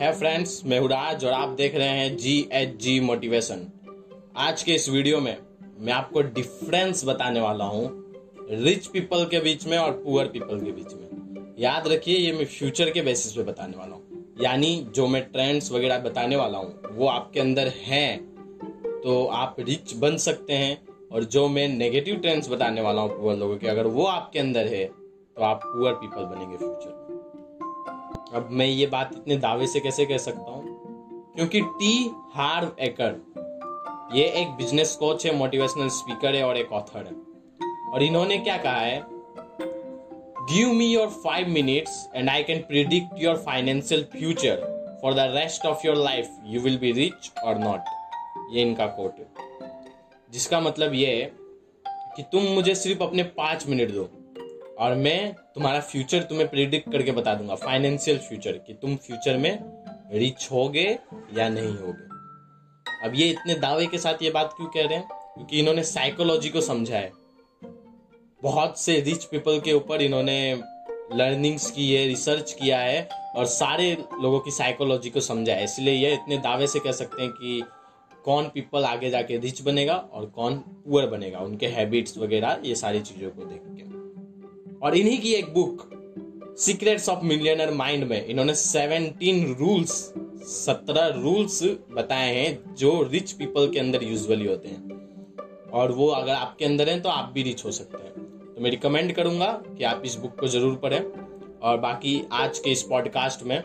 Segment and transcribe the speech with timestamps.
[0.00, 3.66] है फ्रेंड्स मैं हुराज और आप देख रहे हैं जी एच जी मोटिवेशन
[4.36, 5.36] आज के इस वीडियो में
[5.80, 7.88] मैं आपको डिफरेंस बताने वाला हूँ
[8.50, 12.44] रिच पीपल के बीच में और पुअर पीपल के बीच में। याद रखिए, ये मैं
[12.44, 16.72] फ्यूचर के बेसिस पे बताने वाला हूँ। यानी जो मैं ट्रेंड्स वगैरह बताने वाला हूँ,
[16.90, 18.18] वो आपके अंदर हैं।
[19.02, 20.78] तो आप रिच बन सकते हैं
[21.12, 24.66] और जो मैं नेगेटिव ट्रेंड्स बताने वाला हूँ पुअर लोगों के, अगर वो आपके अंदर
[24.66, 26.97] है तो आप पुअर पीपल बनेंगे फ्यूचर
[28.34, 30.64] अब मैं ये बात इतने दावे से कैसे कह सकता हूँ?
[31.36, 33.14] क्योंकि टी हार्व एकर,
[34.14, 37.14] ये एक बिज़नेस कोच है मोटिवेशनल स्पीकर है और एक ऑथर है।
[37.92, 39.02] और इन्होंने क्या कहा है?
[40.52, 44.56] Give me your five minutes and I can predict your financial future
[45.02, 47.80] for the rest of your life you will be rich or not
[48.52, 49.26] ये इनका कोट है।
[50.32, 51.32] जिसका मतलब ये है
[52.16, 54.10] कि तुम मुझे सिर्फ़ अपने पाँच मिनट दो।
[54.78, 59.58] और मैं तुम्हारा फ्यूचर तुम्हें प्रिडिक्ट करके बता दूँगा फाइनेंशियल फ्यूचर कि तुम फ्यूचर में
[60.12, 60.98] रिच होगे
[61.38, 62.08] या नहीं होगे।
[63.08, 65.08] अब ये इतने दावे के साथ ये बात क्यों कह रहे हैं?
[65.08, 67.12] क्योंकि इन्होंने साइकोलॉजी को समझा है।
[68.42, 70.60] बहुत से रिच पीपल के ऊपर इन्होंने
[71.14, 75.94] लर्निंग्स की है रिसर्च किया है, और सारे लोगों की साइकोलॉजी को समझा है। इसलिए
[75.94, 77.64] ये इतने दावे से कह सकते हैं कि
[78.24, 83.00] कौन पीपल आगे जाके रिच बनेगा और कौन पुअर बनेगा, उनके हैबिट्स वगैरह, ये सारी
[83.00, 83.97] चीज़ों को देख के।
[84.82, 85.90] और इन्हीं की एक book
[86.58, 90.12] secrets of millionaire mind में इन्होंने 17 रूल्स
[90.48, 94.98] 17 रूल्स बताए हैं जो रिच पीपल के अंदर यूजुअली होते हैं।
[95.72, 98.12] और वो अगर आपके अंदर हैं तो आप भी रिच हो सकते हैं।
[98.54, 101.00] तो मैं रिकमेंड करूँगा कि आप इस बुक को ज़रूर पढ़ें।
[101.62, 103.62] और बाकी आज के इस पॉडकास्ट में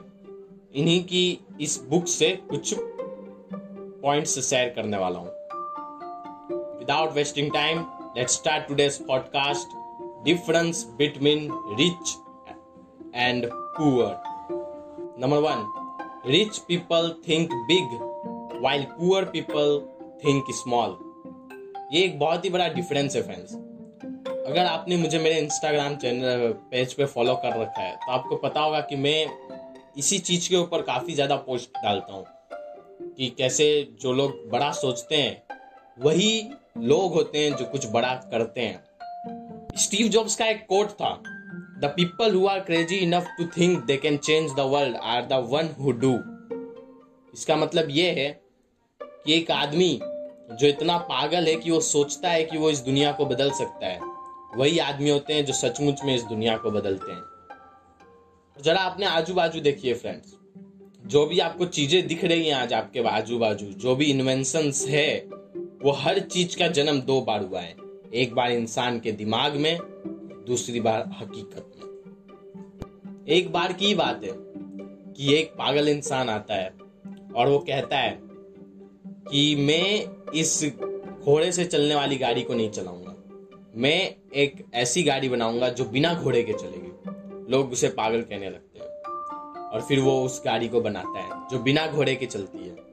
[0.75, 2.75] इन्हीं की इस बुक से कुछ
[4.03, 5.29] पॉइंट्स शेयर करने वाला हूँ।
[6.79, 7.85] Without wasting time
[8.17, 9.82] let's start today's podcast
[10.25, 12.15] difference between rich
[13.13, 14.19] and poor.
[15.17, 15.65] Number one,
[16.25, 17.83] rich people think big
[18.59, 19.71] while poor people
[20.21, 20.97] think small.
[21.93, 23.53] ये एक बहुत ही बड़ा डिफरेंस है फ्रेंड्स
[24.47, 28.61] अगर आपने मुझे मेरे इंस्टाग्राम चैनल पेज पे फॉलो कर रखा है तो आपको पता
[28.61, 29.19] होगा कि मैं
[29.97, 32.25] इसी चीज़ के ऊपर काफ़ी ज़्यादा पोस्ट डालता हूँ
[33.17, 33.67] कि कैसे
[34.01, 35.41] जो लोग बड़ा सोचते हैं
[35.97, 36.31] वही
[36.77, 38.83] लोग होते हैं जो कुछ बड़ा करते हैं
[39.75, 41.09] स्टीव जॉब्स का एक कोट था
[41.79, 45.39] the people who are crazy enough to think they can change the world are the
[45.51, 46.13] one who do
[47.33, 48.29] इसका मतलब ये है
[48.99, 49.99] कि एक आदमी
[50.51, 53.87] जो इतना पागल है कि वो सोचता है कि वो इस दुनिया को बदल सकता
[53.87, 53.99] है।
[54.55, 59.33] वही आदमी होते हैं जो सचमुच में इस दुनिया को बदलते हैं। जरा अपने आजू
[59.33, 60.35] बाजू देखिए फ्रेंड्स
[61.05, 65.19] जो भी आपको चीज़ें दिख रही हैं आज आपके आजू बाजू जो भी इन्वेंशन है,
[65.83, 67.82] वो हर चीज़ का जन्म दो बार हुआ है।
[68.13, 69.77] एक बार इंसान के दिमाग में,
[70.47, 71.89] दूसरी बार हकीकत में।
[73.27, 74.31] एक बार की बात है
[75.13, 76.73] कि एक पागल इंसान आता है
[77.35, 78.19] और वो कहता है
[79.05, 80.65] कि मैं इस
[81.25, 83.15] घोड़े से चलने वाली गाड़ी को नहीं चलाऊँगा।
[83.75, 86.91] मैं एक ऐसी गाड़ी बनाऊँगा जो बिना घोड़े के चलेगी।
[87.51, 88.85] लोग उसे पागल कहने लगते हैं।
[89.69, 92.92] और फिर वो उस गाड़ी को बनाता है जो बिना घोड़े के चलती है।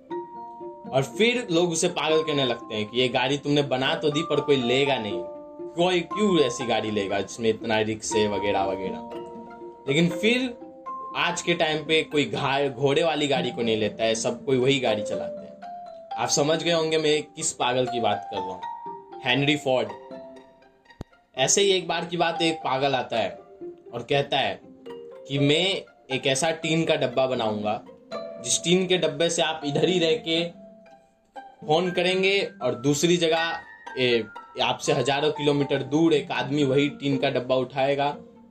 [0.91, 4.23] और फिर लोग उसे पागल कहने लगते हैं कि ये गाड़ी तुमने बना तो दी,
[4.23, 5.23] पर कोई लेगा नहीं।
[5.75, 9.11] कोई क्यों ऐसी गाड़ी लेगा जिसमें इतना रिक्स है वगैरह वगैरह?
[9.89, 10.55] लेकिन फिर
[11.17, 14.79] आज के टाइम पे कोई घोड़े वाली गाड़ी को नहीं लेता है, सब कोई वही
[14.81, 15.49] गाड़ी चलाते हैं।
[16.17, 19.89] आप समझ गए होंगे मैं किस पागल की बात कर रहा हूँ। हेनरी फोर्ड
[21.37, 23.31] ऐसे ही एक बार की बात, एक पागल आता है
[23.95, 24.61] और कहता है
[25.29, 25.65] कि मैं
[26.15, 27.81] एक ऐसा टीन का डब्बा बनाऊँगा,
[28.45, 30.41] जिस टीन के डब्बे से आप इधर ही रह के
[31.63, 37.57] फ़ोन करेंगे और दूसरी जगह आपसे हज़ारों किलोमीटर दूर एक आदमी वही टीन का डब्बा
[37.57, 38.07] उठाएगा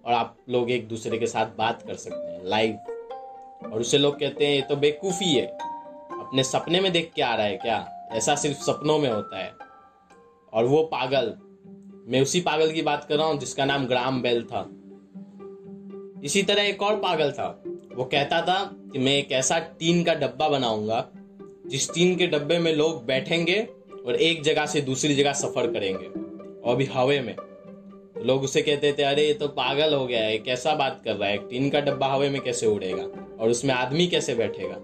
[0.05, 2.77] और आप लोग एक दूसरे के साथ बात कर सकते हैं लाइव
[3.65, 7.33] और उसे लोग कहते हैं, ये तो बेकूफी है। अपने सपने में देख के आ
[7.35, 8.07] रहा है क्या?
[8.11, 9.51] ऐसा सिर्फ़ सपनों में होता है।
[10.53, 11.33] और वो पागल,
[12.07, 14.61] मैं उसी पागल की बात कर रहा हूँ जिसका नाम ग्राम बेल था।
[16.23, 17.47] इसी तरह एक और पागल था।
[17.95, 18.59] वो कहता था
[18.93, 20.99] कि मैं एक ऐसा टीन का डब्बा बनाऊँगा
[21.69, 23.67] जिस टीन के डब्बे में लोग बैठेंगे
[24.05, 26.05] और एक जगह से दूसरी जगह सफ़र करेंगे,
[26.69, 27.35] और भी हवे में।
[28.25, 31.29] लोग उसे कहते थे, अरे, ये तो पागल हो गया है, कैसा बात कर रहा
[31.29, 31.37] है?
[31.37, 33.03] टीन का डब्बा हवे में कैसे उड़ेगा?
[33.43, 34.75] और उसमें आदमी कैसे बैठेगा?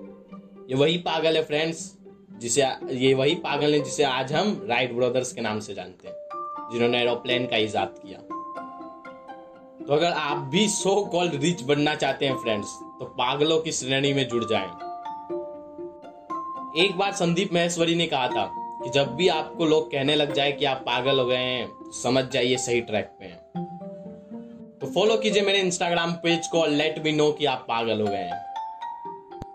[0.70, 1.98] ये वही पागल है फ्रेंड्स
[2.38, 6.16] जिसे ये वही पागल है जिसे आज हम राइट ब्रदर्स के नाम से जानते हैं,
[6.72, 8.20] जिन्होंने एरोप्लेन का इजाद किया।
[9.88, 14.14] तो अगर आप भी सो कॉल्ड रिच बनना चाहते हैं फ्रेंड्स तो पागलों की श्रेणी
[14.14, 14.85] में जुड़ जाएँ।
[16.78, 18.46] एक बार संदीप महेश्वरी ने कहा था
[18.84, 21.92] कि जब भी आपको लोग कहने लग जाए कि आप पागल हो गए हैं तो
[21.92, 23.40] समझ जाइए सही ट्रैक पे हैं।
[24.82, 28.08] तो फॉलो कीजिए मेरे इंस्टाग्राम पेज को और लेट मी नो कि आप पागल हो
[28.08, 28.44] गए हैं।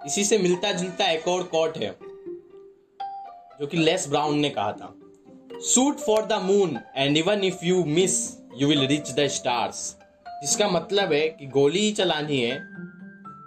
[0.07, 1.91] इसी से मिलता जुलता एक और कोट है,
[3.61, 4.95] जो कि लेस ब्राउन ने कहा था
[5.65, 8.21] shoot for the moon and even if you miss
[8.57, 9.97] you will reach the stars
[10.27, 12.59] जिसका मतलब है कि गोली ही चलानी है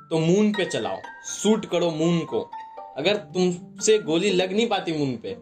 [0.10, 0.98] तो मून पे चलाओ।
[1.28, 2.50] शूट करो मून को।
[2.98, 5.34] अगर तुमसे गोली लग नहीं पाती मून पे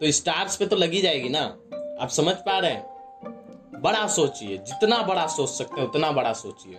[0.00, 1.40] तो स्टार्स पे तो लगी जाएगी ना।
[2.00, 3.80] आप समझ पा रहे हैं?
[3.82, 6.78] बड़ा सोचिए, जितना बड़ा सोच सकते हैं, उतना बड़ा सोचिए।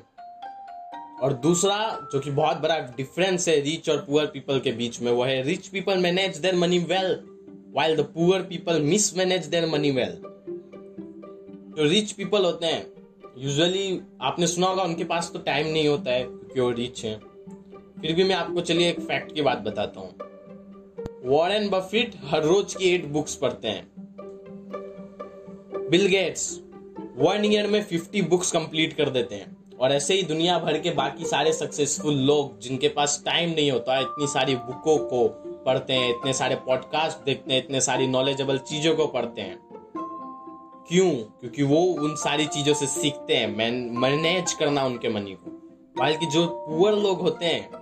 [1.23, 1.77] और दूसरा,
[2.13, 5.41] जो कि बहुत बड़ा डिफरेंस है रिच और पुअर पीपल के बीच में, वो है
[5.43, 7.19] rich people manage their money well
[7.75, 8.81] while the poor people
[9.17, 10.21] mismanage their money well
[11.77, 12.85] जो रिच पीपल होते हैं
[13.37, 17.36] यूजुअली आपने सुना होगा, उनके पास तो टाइम नहीं होता है, क्योंकि वो रिच है।
[18.01, 20.15] फिर भी मैं आपको चलिए एक फैक्ट की बात बताता हूँ।
[21.25, 23.91] वॉरेन बफिट हर रोज की एट बुक्स पढ़ते हैं।
[25.89, 26.61] बिल गेट्स
[27.17, 30.91] वन ईयर में फिफ्टी बुक्स कंप्लीट कर देते हैं। और ऐसे ही दुनिया भर के
[30.91, 35.27] बाकी सारे सक्सेसफुल लोग जिनके पास टाइम नहीं होता, इतनी सारी बुकों को
[35.65, 39.59] पढ़ते हैं, इतने सारे पॉडकास्ट देखते हैं, इतने सारी नॉलेजेबल चीज़ों को पढ़ते हैं।
[40.89, 41.11] क्यों?
[41.11, 43.57] क्योंकि वो उन सारी चीज़ों से सीखते हैं।
[43.99, 45.51] मैनेज करना उनके मनी को।
[46.03, 47.76] बल्कि जो पुअर लोग होते हैं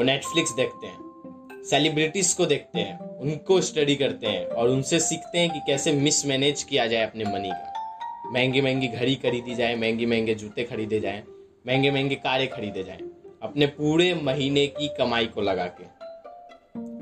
[0.00, 5.38] वो नेटफ्लिक्स देखते हैं सेलिब्रिटीज को देखते हैं, उनको स्टडी करते हैं और उनसे सीखते
[5.38, 10.06] हैं कि कैसे मिसमैनेज किया जाए अपने मनी का। महँगी महँगी घड़ी खरीदी जाए, महँगी
[10.06, 11.22] महँगे जूते खरीदे जाए,
[11.66, 13.00] महँगे महँगे कारें खरीदे जाए,
[13.42, 15.84] अपने पूरे महीने की कमाई को लगा के।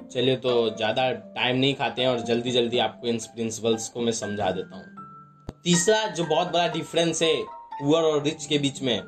[0.09, 4.13] चलिए तो ज़्यादा टाइम नहीं खाते हैं और जल्दी जल्दी आपको इन प्रिंसिपल्स को मैं
[4.15, 7.35] समझा देता हूँ। तीसरा जो बहुत बड़ा डिफरेंस है
[7.79, 8.99] पुअर और रिच के बीच में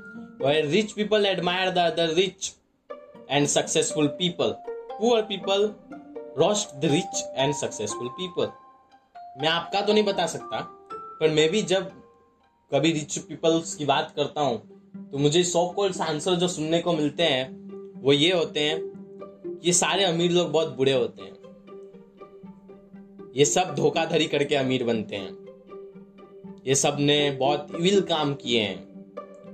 [0.40, 2.52] वह rich people admire the other rich
[3.30, 5.64] and successful people poor people
[6.38, 8.50] roast the rich and successful people
[9.40, 10.60] मैं आपका तो नहीं बता सकता,
[10.90, 11.90] पर मैं भी जब
[12.70, 14.58] कभी रिच पीपल्स की बात करता हूँ
[15.12, 19.72] तो मुझे सो कॉल्ड आंसर जो सुनने को मिलते हैं, वो ये होते हैं ये
[19.72, 21.38] सारे अमीर लोग बहुत बुरे होते हैं।
[23.36, 25.30] ये सब धोखाधड़ी करके अमीर बनते हैं।
[26.66, 28.89] ये सबने बहुत इविल काम किए हैं।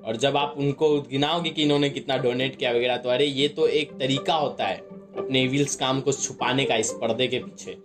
[0.06, 3.66] और जब आप उनको गिनाओगे कि इन्होंने कितना डोनेट किया वगैरह तो अरे, ये तो
[3.68, 4.76] एक तरीका होता है
[5.18, 7.76] अपने इविल्स काम को छुपाने का, इस पर्दे के पीछे।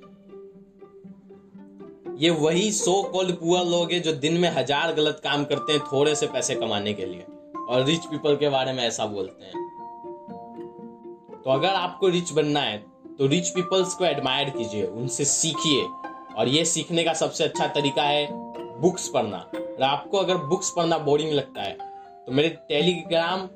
[2.19, 5.81] ये वही सो कॉल्ड पुअर लोग हैं जो दिन में हज़ार गलत काम करते हैं
[5.83, 7.25] थोड़े से पैसे कमाने के लिए।
[7.69, 9.69] और रिच पीपल के बारे में ऐसा बोलते हैं।
[11.43, 12.77] तो अगर आपको रिच बनना है
[13.19, 15.83] तो रिच पीपल्स को एडमायर कीजिए, उनसे सीखिए।
[16.33, 18.27] और ये सीखने का सबसे अच्छा तरीका है
[18.81, 21.77] बुक्स पढ़ना। और आपको अगर बुक्स पढ़ना बोरिंग लगता है
[22.27, 23.47] तो मेरे टेलीग्राम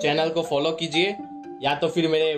[0.00, 1.16] चैनल को फॉलो कीजिए,
[1.62, 2.30] या तो फिर मेरे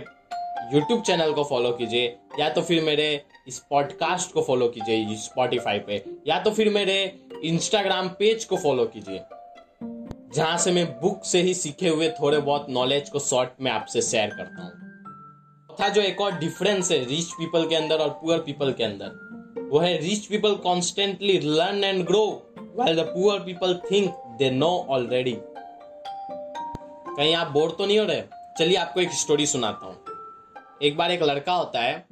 [0.75, 2.07] यूट्यूब चैनल को फॉलो कीजिए,
[2.41, 3.07] या तो फिर मेरे
[3.49, 6.97] इस पॉडकास्ट को फॉलो कीजिए स्पॉटिफाई पे, या तो फिर मेरे
[7.45, 9.21] इंस्टाग्राम पेज को फॉलो कीजिए।
[10.35, 14.03] जहाँ से मैं बुक से ही सीखे हुए थोड़े बहुत नॉलेज को शॉर्ट में आपसे
[14.03, 18.39] शेयर करता हूँ। था जो एक और डिफरेंस है रिच पीपल के अंदर और पुअर
[18.39, 22.25] पीपल के अंदर, वो है rich people constantly learn and grow
[22.59, 25.37] while the poor people think they know already.
[27.09, 28.23] कहीं आप बोर तो नहीं हो रहे?
[28.59, 29.97] चलिए आपको एक स्टोरी सुनाता हूँ।
[30.83, 32.05] एक बार एक लड़का होता है,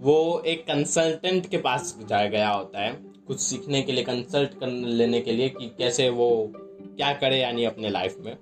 [0.00, 2.92] वो एक कंसल्टेंट के पास जा गया होता है,
[3.26, 7.64] कुछ सीखने के लिए कंसल्ट कर लेने के लिए कि कैसे वो क्या करे यानी
[7.64, 8.36] अपने लाइफ में।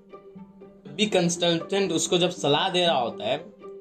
[0.88, 3.36] भी कंसल्टेंट उसको जब सलाह दे रहा होता है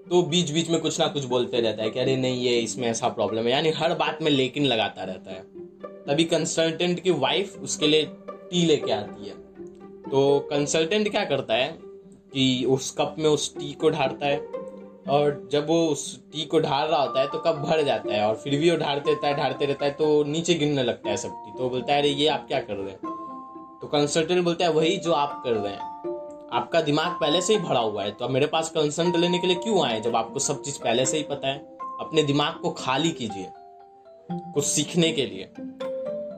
[0.10, 2.88] तो बीच बीच में कुछ ना कुछ बोलते रहता है कि अरे नहीं, ये इसमें
[2.88, 5.41] ऐसा प्रॉब्लम है। यानी हर बात में लेकिन लगाता रहता है।
[6.05, 8.05] तभी कंसल्टेंट की वाइफ उसके लिए
[8.51, 9.36] टी लेके आती है।
[10.04, 11.68] तो कंसल्टेंट क्या करता है
[12.34, 14.38] कि उस कप में उस टी को ढारता है
[15.10, 18.25] और जब वो उस टी को ढार रहा होता है तो कप भर जाता है
[18.27, 21.18] और फिर भी वो ढारते रहता है, ढारते रहता है तो नीचे गिरने लगता है
[21.18, 23.00] सब टी तो बोलता है, अरे, ये आप क्या कर रहे हैं?
[23.82, 25.96] तो कंसल्टेंट बोलता है, वही जो आप कर रहे हैं।
[26.54, 29.56] आपका दिमाग पहले से ही भरा हुआ है तो मेरे पास कंसल्ट लेने के लिए
[29.56, 31.58] क्यों आए जब आपको सब चीज़ पहले से ही पता है?
[32.00, 33.48] अपने दिमाग को खाली कीजिए,
[34.30, 35.50] कुछ सीखने के लिए।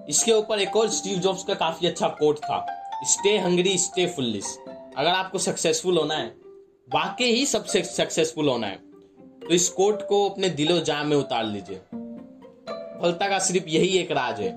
[0.10, 2.66] इसके ऊपर एक और स्टीव जॉब्स का काफ़ी अच्छा कोट था।
[3.04, 4.58] Stay hungry, stay foolish.
[4.98, 6.28] अगर आपको सक्सेसफुल होना है,
[6.88, 8.76] वाकई ही सबसे सक्सेसफुल होना है
[9.42, 11.78] तो इस कोट को अपने दिलो जाम में उतार लीजिए।
[13.02, 14.52] फलता का सिर्फ़ यही एक राज है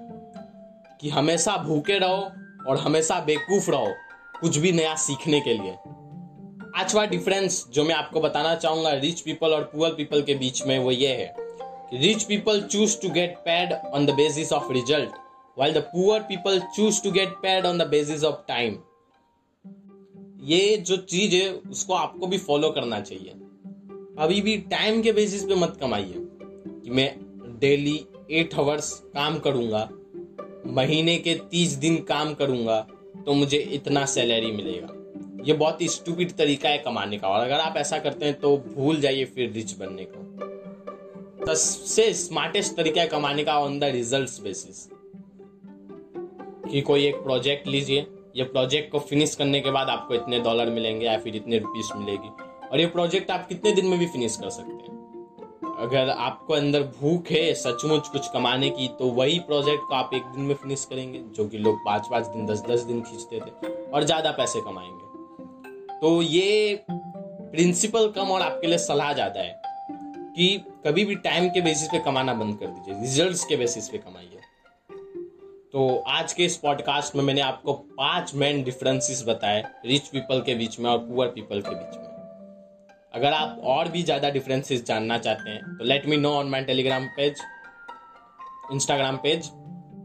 [1.01, 2.23] कि हमेशा भूखे रहो
[2.69, 3.93] और हमेशा बेकूफ रहो,
[4.41, 9.55] कुछ भी नया सीखने के लिए। पांचवा डिफरेंस जो मैं आपको बताना चाहूँगा रिच पीपल
[9.55, 13.37] और पुअर पीपल के बीच में वो ये है कि rich people choose to get
[13.39, 15.22] paid on the basis of result
[15.57, 18.77] while the poor people choose to get paid on the basis of time
[20.45, 23.31] ये जो चीज़ है, उसको आपको भी फॉलो करना चाहिए।
[24.19, 27.99] अभी भी टाइम के बेसिस पे मत कमाइए कि मैं डेली
[28.31, 29.89] एट आवर्स काम करूँगा,
[30.69, 32.81] महीने के तीस दिन काम करूँगा
[33.27, 34.89] तो मुझे इतना सैलरी मिलेगा।
[35.45, 38.57] ये बहुत ही स्टूपिड तरीका है कमाने का, और अगर आप ऐसा करते हैं तो
[38.69, 44.43] भूल जाइए फिर रिच बनने को। सबसे स्मार्टेस्ट तरीका है कमाने का ऑन द रिज़ल्ट
[44.43, 44.87] बेसिस
[46.64, 50.71] कि कोई एक प्रोजेक्ट लीजिए, ये प्रोजेक्ट को फिनिश करने के बाद आपको इतने डॉलर
[50.71, 52.28] मिलेंगे या फिर इतने रुपीस मिलेगी।
[52.69, 54.90] और ये प्रोजेक्ट आप कितने दिन में भी फिनिश कर सकते हैं।
[55.78, 60.23] अगर आपको अंदर भूख है, सचमुच कुछ कमाने की तो वही प्रोजेक्ट को आप एक
[60.26, 63.73] दिन में फिनिश करेंगे, जो कि लोग पाँच पाँच दिन दस दस दिन खींचते थे,
[63.92, 69.61] और ज़्यादा पैसे कमाएँगे। तो ये प्रिंसिपल कम और आपके लिए सलाह ज़्यादा है
[70.37, 73.99] कि कभी भी टाइम के बेसिस पे कमाना बंद कर दीजिए रिजल्ट्स के बेसिस पे
[73.99, 74.32] कमाइए।
[75.75, 80.55] तो आज के इस पॉडकास्ट में मैंने आपको पाँच मेन डिफरेंसेस बताए रिच पीपल के
[80.55, 85.19] बीच में और पुअर पीपल के बीच में। अगर आप और भी ज़्यादा डिफरेंसेस जानना
[85.19, 87.41] चाहते हैं तो let me know on my Telegram page
[88.73, 89.49] Instagram page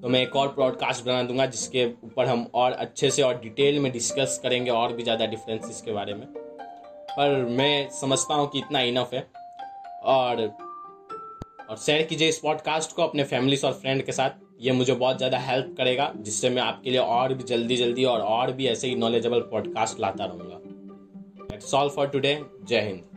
[0.02, 3.80] तो मैं एक और पॉडकास्ट बना दूँगा, जिसके ऊपर हम और अच्छे से और डिटेल
[3.80, 8.60] में डिस्कस करेंगे और भी ज़्यादा डिफरेंसेस के बारे में। पर मैं समझता हूँ कि
[8.60, 9.28] इतना इनफ है।
[10.06, 10.48] और
[11.70, 15.18] और शेयर कीजिए इस पॉडकास्ट को अपने फैमिलीज़ और फ्रेंड के साथ। ये मुझे बहुत
[15.18, 18.88] ज़्यादा हेल्प करेगा, जिससे मैं आपके लिए और भी जल्दी जल्दी और और भी ऐसे
[18.88, 20.60] ही नॉलेजेबल पॉडकास्ट लाता रहूँगा।
[21.44, 23.17] दैट्स ऑल फॉर टुडे जय हिंद।